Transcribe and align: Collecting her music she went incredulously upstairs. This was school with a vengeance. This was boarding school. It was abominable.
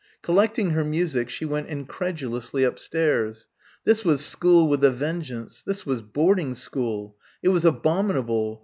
Collecting 0.23 0.71
her 0.71 0.83
music 0.83 1.29
she 1.29 1.45
went 1.45 1.67
incredulously 1.67 2.63
upstairs. 2.63 3.47
This 3.83 4.03
was 4.03 4.25
school 4.25 4.67
with 4.67 4.83
a 4.83 4.89
vengeance. 4.89 5.61
This 5.63 5.85
was 5.85 6.01
boarding 6.01 6.55
school. 6.55 7.17
It 7.43 7.49
was 7.49 7.65
abominable. 7.65 8.59